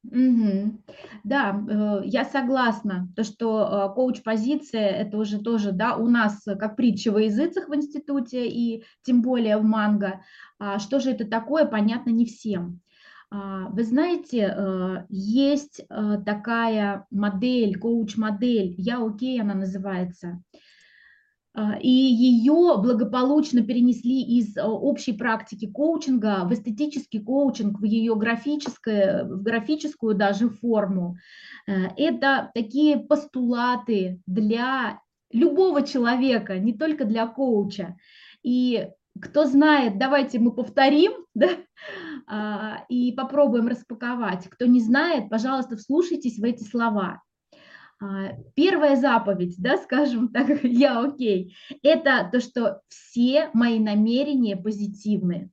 [0.04, 0.82] Мгм.
[1.24, 6.76] Да, э, я согласна, то, что э, коуч-позиция, это уже тоже, да, у нас как
[6.76, 10.22] притча во языцах в институте и тем более в манго.
[10.58, 12.80] А что же это такое, понятно не всем.
[13.30, 15.82] А, Вы знаете, э, есть
[16.24, 20.42] такая модель, коуч-модель, я окей, она называется.
[21.52, 28.14] А, и ее благополучно перенесли из а, общей практики коучинга в эстетический коучинг, в ее
[28.14, 31.16] графическое, в графическую даже форму.
[31.66, 35.00] Э, это такие постулаты для
[35.32, 37.96] любого человека, не только для коуча.
[38.44, 38.88] И
[39.20, 41.48] кто знает, давайте мы повторим да,
[42.28, 44.48] а, и попробуем распаковать.
[44.48, 47.22] Кто не знает, пожалуйста, вслушайтесь в эти слова.
[48.02, 55.50] А, первая заповедь, да, скажем так, я окей, это то, что все мои намерения позитивны.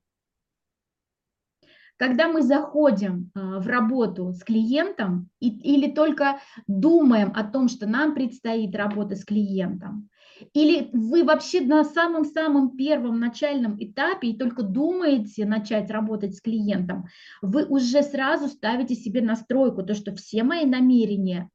[1.98, 7.86] Когда мы заходим а, в работу с клиентом и, или только думаем о том, что
[7.86, 10.08] нам предстоит работа с клиентом,
[10.54, 17.08] или вы вообще на самом-самом первом начальном этапе и только думаете начать работать с клиентом,
[17.42, 21.50] вы уже сразу ставите себе настройку, то, что все мои намерения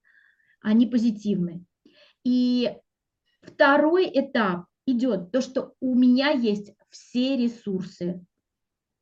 [0.62, 1.64] они позитивны.
[2.24, 2.72] И
[3.42, 8.24] второй этап идет то, что у меня есть все ресурсы.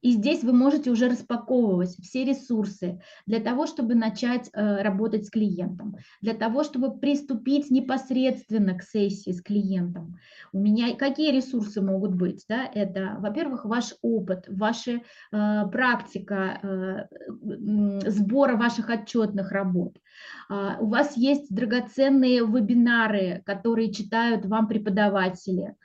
[0.02, 5.30] И здесь вы можете уже распаковывать все ресурсы для того, чтобы начать э, работать с
[5.30, 10.18] клиентом, для того, чтобы приступить непосредственно к сессии с клиентом.
[10.52, 12.44] У меня какие ресурсы могут быть?
[12.48, 12.64] Да?
[12.64, 19.98] Это, во-первых, ваш опыт, ваша э, практика э, сбора ваших отчетных работ.
[20.48, 25.76] Э, у вас есть драгоценные вебинары, которые читают вам преподаватели.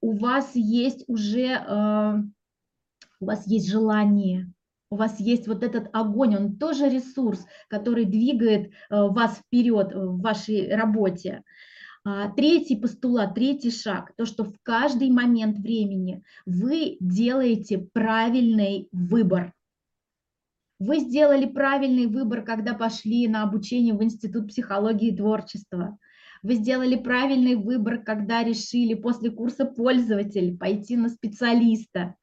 [0.00, 2.26] У вас есть уже...
[3.20, 4.52] Э, у вас есть желание,
[4.90, 10.20] у вас есть вот этот огонь, он тоже ресурс, который двигает э, вас вперед в
[10.20, 11.42] вашей работе.
[12.04, 19.52] А, третий постулат, третий шаг, то, что в каждый момент времени вы делаете правильный выбор.
[20.78, 25.98] Вы сделали правильный выбор, когда пошли на обучение в Институт психологии и творчества.
[26.42, 32.14] Вы сделали правильный выбор, когда решили после курса пользователь пойти на специалиста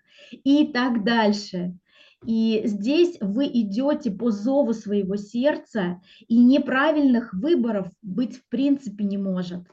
[0.43, 1.77] и так дальше.
[2.25, 9.17] И здесь вы идете по зову своего сердца, и неправильных выборов быть в принципе не
[9.17, 9.63] может.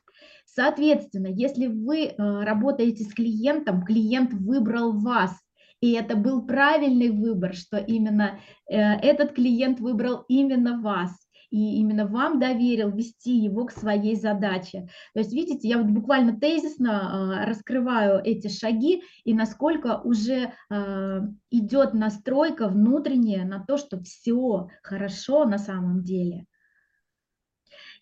[0.46, 5.38] Соответственно, если вы э, работаете с клиентом, клиент выбрал вас,
[5.80, 11.12] и это был правильный выбор, что именно э, этот клиент выбрал именно вас
[11.51, 14.88] и именно вам доверил вести его к своей задаче.
[15.14, 21.26] То есть, видите, я вот буквально тезисно а, раскрываю эти шаги и насколько уже а,
[21.51, 26.46] идет настройка внутренняя на то, что все хорошо на самом деле.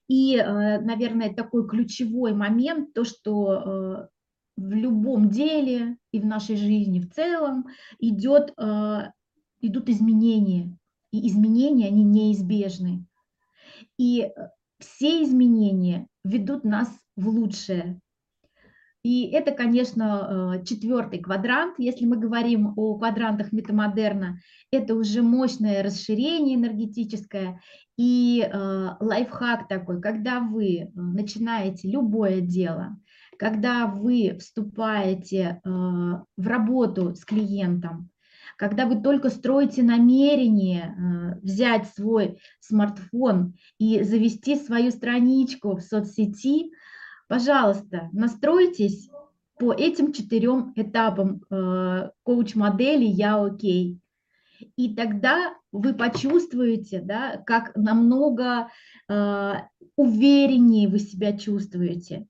[0.09, 4.09] И, а, наверное, такой ключевой момент, то, что
[4.57, 7.67] в любом деле и в нашей жизни в целом
[8.01, 8.53] идет,
[9.61, 10.77] идут изменения.
[11.13, 13.08] И изменения, они неизбежны.
[13.99, 14.31] И э,
[14.79, 18.01] все изменения ведут нас в лучшее.
[19.03, 21.75] И это, конечно, э, четвертый квадрант.
[21.79, 24.41] Если мы говорим о квадрантах метамодерна,
[24.71, 27.61] это уже мощное расширение энергетическое.
[27.97, 32.97] И э, лайфхак такой, когда вы начинаете любое дело,
[33.39, 38.11] когда вы вступаете в работу с клиентом,
[38.59, 46.73] когда вы только строите намерение э, взять свой смартфон и завести свою страничку в соцсети,
[47.29, 49.09] пожалуйста, настройтесь
[49.61, 54.01] по этим четырем этапам э, коуч-модели «Я окей».
[54.77, 58.71] И тогда вы почувствуете, да, как намного
[59.09, 59.53] э,
[59.95, 62.27] увереннее вы себя чувствуете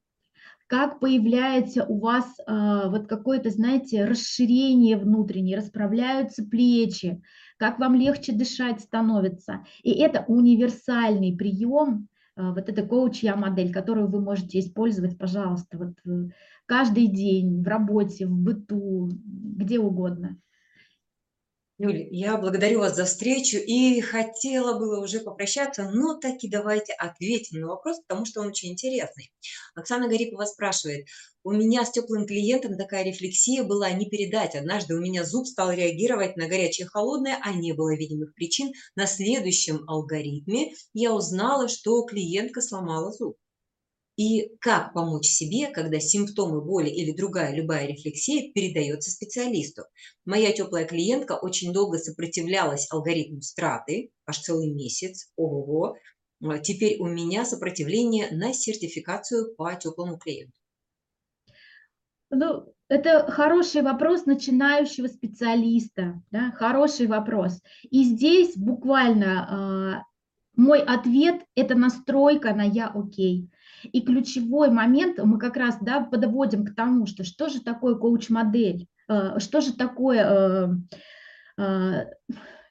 [0.68, 7.22] как появляется у вас э, вот какое-то, знаете, расширение внутреннее, расправляются плечи,
[7.56, 9.64] как вам легче дышать становится.
[9.82, 15.94] И это универсальный прием, э, вот эта коучья модель, которую вы можете использовать, пожалуйста, вот
[16.06, 16.28] э,
[16.66, 20.36] каждый день в работе, в быту, где угодно.
[21.80, 27.60] Юля, я благодарю вас за встречу и хотела было уже попрощаться, но таки давайте ответим
[27.60, 29.30] на вопрос, потому что он очень интересный.
[29.76, 31.06] Оксана Гарипова спрашивает,
[31.44, 34.56] у меня с теплым клиентом такая рефлексия была не передать.
[34.56, 38.72] Однажды у меня зуб стал реагировать на горячее и холодное, а не было видимых причин.
[38.96, 43.36] На следующем алгоритме я узнала, что клиентка сломала зуб
[44.18, 49.84] и как помочь себе, когда симптомы боли или другая любая рефлексия передается специалисту.
[50.24, 55.94] Моя теплая клиентка очень долго сопротивлялась алгоритму страты, аж целый месяц, ого-го.
[56.42, 60.52] А теперь у меня сопротивление на сертификацию по теплому клиенту.
[62.30, 67.60] Ну, это хороший вопрос начинающего специалиста, да, хороший вопрос.
[67.88, 70.08] И здесь буквально э,
[70.56, 73.48] мой ответ– это настройка на «я окей».
[73.84, 78.86] И ключевой момент мы как раз да, подводим к тому, что что же такое коуч-модель,
[79.08, 80.76] э, что же такое
[81.58, 82.06] э, э,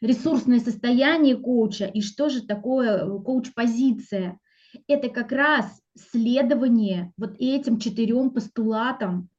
[0.01, 4.39] ресурсное состояние коуча и что же такое коуч-позиция.
[4.87, 5.81] Это как раз
[6.11, 9.29] следование вот этим четырем постулатам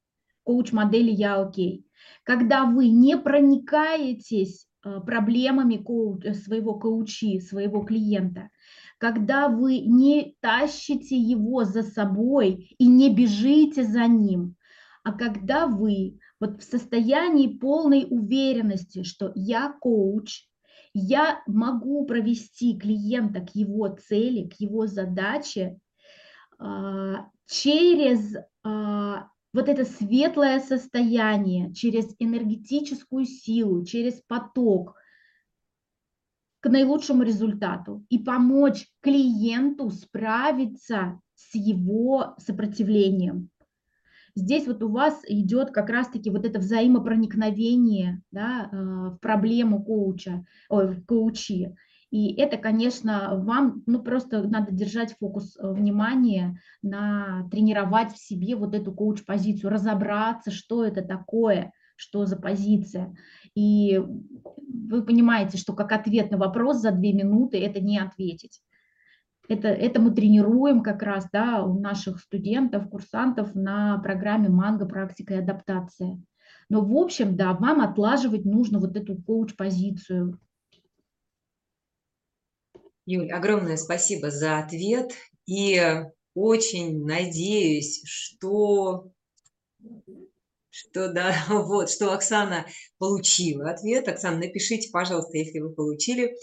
[0.44, 1.84] коуч-модели «Я окей».
[2.22, 5.76] Когда вы не проникаетесь проблемами
[6.32, 8.48] своего коучи, своего клиента,
[8.98, 14.56] когда вы не тащите его за собой и не бежите за ним,
[15.04, 20.44] а когда вы вот в состоянии полной уверенности, что я коуч,
[20.92, 25.78] я могу провести клиента к его цели, к его задаче
[26.58, 34.94] а, через а, вот это светлое состояние, через энергетическую силу, через поток,
[36.60, 43.50] к наилучшему результату и помочь клиенту справиться с его сопротивлением.
[44.34, 50.44] здесь вот у вас идет как раз-таки вот это взаимопроникновение да, э, в проблему коуча,
[50.68, 51.76] ой, коучи.
[52.10, 58.56] И это, конечно, вам ну, просто надо держать фокус э, внимания на тренировать в себе
[58.56, 63.14] вот эту коуч-позицию, разобраться, что это такое, что за позиция.
[63.54, 68.62] И вы понимаете, что как ответ на вопрос за две минуты это не ответить.
[69.48, 74.86] Это, это мы тренируем как раз да, у наших студентов, курсантов на программе «Манго.
[74.86, 76.22] Практика и адаптация».
[76.68, 80.38] Но в общем, да, вам отлаживать нужно вот эту коуч-позицию,
[83.10, 85.12] Юль, огромное спасибо за ответ.
[85.46, 85.80] И
[86.34, 89.10] очень надеюсь, что,
[90.78, 92.66] что, да, вот, что Оксана
[92.98, 94.08] получила ответ.
[94.08, 96.34] Оксана, напишите, пожалуйста, если вы получили.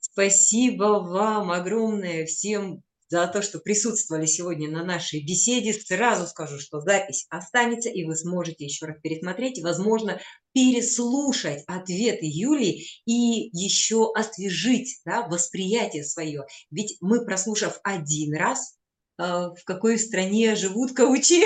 [0.00, 5.72] Спасибо вам огромное всем за то, что присутствовали сегодня на нашей беседе.
[5.72, 10.20] Сразу скажу, что запись останется, и вы сможете еще раз пересмотреть, возможно,
[10.52, 16.44] переслушать ответы Юлии и еще освежить да, восприятие свое.
[16.70, 18.76] Ведь мы, прослушав один раз,
[19.18, 21.42] э, в какой стране живут каучи,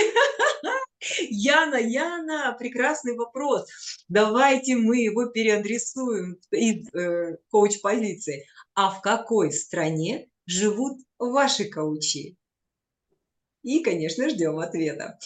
[1.30, 3.68] Яна, Яна, прекрасный вопрос.
[4.09, 8.46] Давайте мы его переадресуем из э, коуч-позиции.
[8.74, 12.36] А в какой стране живут ваши коучи?
[13.62, 15.18] И, конечно, ждем ответа.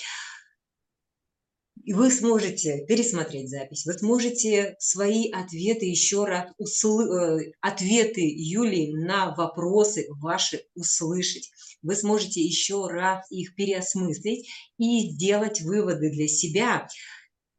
[1.85, 7.01] И вы сможете пересмотреть запись, вы сможете свои ответы еще раз, усл...
[7.01, 11.51] Э, ответы Юлии на вопросы ваши услышать.
[11.83, 16.87] Вы сможете еще раз их переосмыслить и сделать выводы для себя,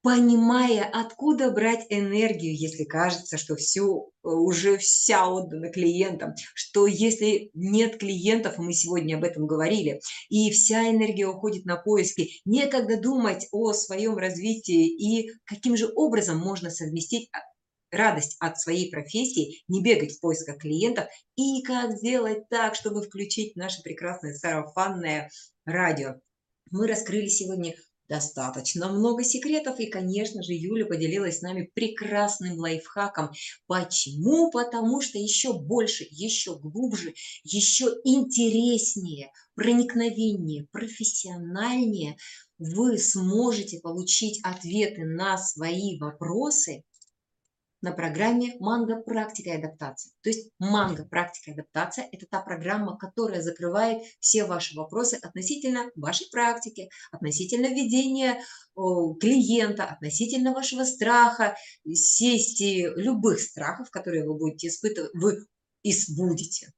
[0.04, 7.50] понимая, откуда брать энергию, если кажется, что все э, уже вся отдана клиентам, что если
[7.54, 13.48] нет клиентов, мы сегодня об этом говорили, и вся энергия уходит на поиски, некогда думать
[13.54, 17.40] о своем развитии и каким же образом можно совместить а,
[17.96, 21.06] радость от своей профессии, не бегать в поисках клиентов
[21.38, 25.30] и как сделать так, чтобы включить наше прекрасное сарафанное
[25.64, 26.16] радио.
[26.72, 27.76] Мы раскрыли сегодня
[28.10, 29.80] достаточно много секретов.
[29.80, 33.32] И, конечно же, Юля поделилась с нами прекрасным лайфхаком.
[33.68, 34.52] Почему?
[34.52, 42.18] Потому что еще больше, еще глубже, еще интереснее, проникновеннее, профессиональнее
[42.58, 46.84] вы сможете получить ответы на свои вопросы
[47.84, 48.96] на программе «Манго.
[48.96, 50.14] Практика и адаптация».
[50.24, 51.06] То есть «Манго.
[51.06, 57.68] Практика и адаптация»– это та программа, которая закрывает все ваши вопросы относительно вашей практики, относительно
[57.68, 58.42] ведения
[58.74, 61.56] клиента, относительно вашего страха,
[61.86, 65.46] сессии, любых страхов, которые вы будете испытывать, вы
[66.16, 66.72] будете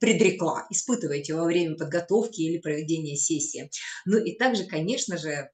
[0.00, 3.70] предрекла, испытываете во время подготовки или проведения сессии.
[4.06, 5.50] Ну и также, конечно же,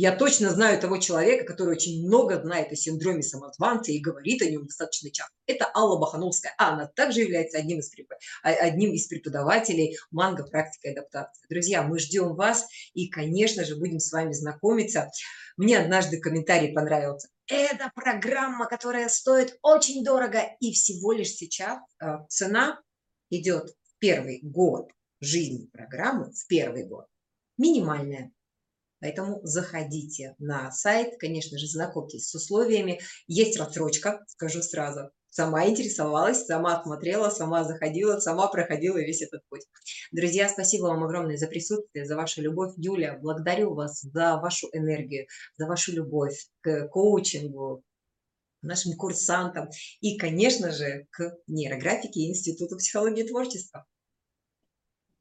[0.00, 4.46] я точно знаю того человека, который очень много знает о синдроме самозванца и говорит о
[4.46, 5.34] нем достаточно часто.
[5.46, 6.54] Это Алла Бахановская.
[6.56, 7.92] А она также является одним из,
[8.42, 11.44] а, одним из преподавателей манго практика адаптации.
[11.50, 15.10] Друзья, мы ждем вас и, конечно же, будем с вами знакомиться.
[15.58, 17.28] Мне однажды комментарий понравился.
[17.46, 22.80] Это программа, которая стоит очень дорого и всего лишь сейчас э, цена
[23.28, 27.04] идет в первый год жизни программы, в первый год,
[27.58, 28.32] минимальная
[29.00, 33.00] Поэтому заходите на сайт, конечно же, знакомьтесь с условиями.
[33.26, 35.10] Есть рассрочка, скажу сразу.
[35.30, 39.62] Сама интересовалась, сама смотрела, сама заходила, сама проходила весь этот путь.
[40.10, 42.74] Друзья, спасибо вам огромное за присутствие, за вашу любовь.
[42.76, 47.84] Юля, благодарю вас за вашу энергию, за вашу любовь к коучингу,
[48.62, 49.70] нашим курсантам
[50.00, 53.86] и, конечно же, к нейрографике и Институту психологии и творчества.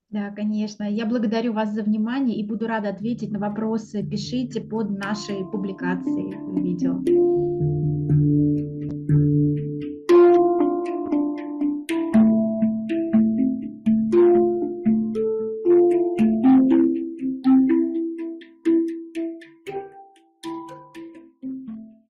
[0.10, 0.84] Да, конечно.
[0.90, 4.04] Я благодарю вас за внимание и буду рада ответить на вопросы.
[4.04, 7.29] Пишите под нашей публикацией видео.